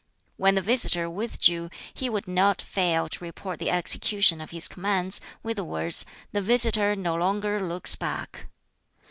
When 0.35 0.55
the 0.55 0.63
visitor 0.63 1.07
withdrew, 1.07 1.69
he 1.93 2.09
would 2.09 2.27
not 2.27 2.59
fail 2.59 3.07
to 3.07 3.23
report 3.23 3.59
the 3.59 3.69
execution 3.69 4.41
of 4.41 4.49
his 4.49 4.67
commands, 4.67 5.21
with 5.43 5.57
the 5.57 5.63
words, 5.63 6.07
"The 6.31 6.41
visitor 6.41 6.95
no 6.95 7.13
longer 7.13 7.61
looks 7.61 7.95
back." 7.95 8.47